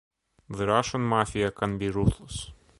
[0.49, 2.49] The Russian mafia can be ruthless.